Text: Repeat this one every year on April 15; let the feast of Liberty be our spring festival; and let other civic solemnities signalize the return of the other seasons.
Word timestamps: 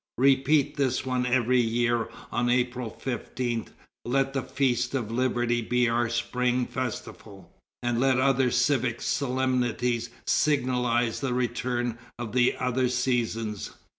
Repeat 0.17 0.77
this 0.77 1.05
one 1.05 1.27
every 1.27 1.61
year 1.61 2.09
on 2.31 2.49
April 2.49 2.89
15; 2.89 3.67
let 4.03 4.33
the 4.33 4.41
feast 4.41 4.95
of 4.95 5.11
Liberty 5.11 5.61
be 5.61 5.87
our 5.87 6.09
spring 6.09 6.65
festival; 6.65 7.51
and 7.83 7.99
let 7.99 8.19
other 8.19 8.49
civic 8.49 8.99
solemnities 8.99 10.09
signalize 10.25 11.19
the 11.19 11.35
return 11.35 11.99
of 12.17 12.31
the 12.31 12.55
other 12.57 12.89
seasons. 12.89 13.75